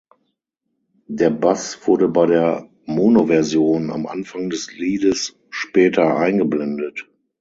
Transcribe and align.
Der 1.09 1.29
Bass 1.29 1.85
wurde 1.85 2.07
bei 2.07 2.25
der 2.25 2.67
Monoversion 2.85 3.91
am 3.91 4.07
Anfang 4.07 4.49
des 4.49 4.71
Liedes 4.75 5.37
später 5.51 6.17
eingeblendet. 6.17 7.07